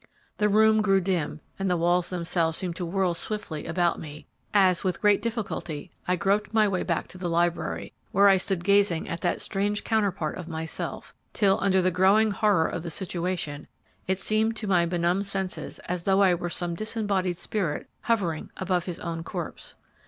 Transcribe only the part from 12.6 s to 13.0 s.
of the